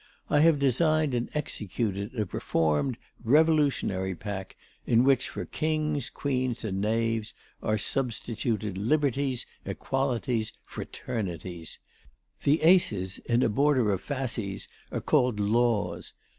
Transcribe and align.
I 0.31 0.39
have 0.39 0.57
designed 0.57 1.13
and 1.13 1.29
executed 1.35 2.15
a 2.15 2.25
reformed, 2.25 2.97
Revolutionary 3.23 4.15
pack 4.15 4.55
in 4.87 5.03
which 5.03 5.29
for 5.29 5.45
kings, 5.45 6.09
queens, 6.09 6.63
and 6.63 6.81
knaves 6.81 7.35
are 7.61 7.77
substituted 7.77 8.79
Liberties, 8.79 9.45
Equalities, 9.63 10.53
Fraternities; 10.65 11.77
the 12.43 12.63
aces 12.63 13.19
in 13.27 13.43
a 13.43 13.49
border 13.49 13.91
of 13.91 14.01
fasces, 14.01 14.67
are 14.91 15.01
called 15.01 15.39
Laws.... 15.39 16.13